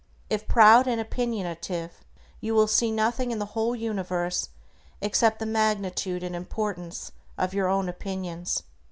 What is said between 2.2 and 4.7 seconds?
you will see nothing in the whole universe